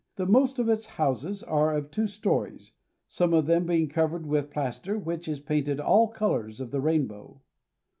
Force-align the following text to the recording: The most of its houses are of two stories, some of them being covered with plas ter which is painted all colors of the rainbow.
The 0.15 0.25
most 0.25 0.57
of 0.57 0.67
its 0.67 0.87
houses 0.97 1.43
are 1.43 1.75
of 1.77 1.91
two 1.91 2.07
stories, 2.07 2.71
some 3.07 3.35
of 3.35 3.45
them 3.45 3.67
being 3.67 3.87
covered 3.87 4.25
with 4.25 4.49
plas 4.49 4.79
ter 4.79 4.97
which 4.97 5.27
is 5.27 5.39
painted 5.39 5.79
all 5.79 6.07
colors 6.07 6.59
of 6.59 6.71
the 6.71 6.81
rainbow. 6.81 7.39